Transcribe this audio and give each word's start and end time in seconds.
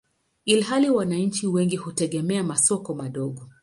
ilhali 0.45 0.89
wananchi 0.89 1.47
wengi 1.47 1.75
hutegemea 1.77 2.43
masoko 2.43 2.93
madogo. 2.93 3.47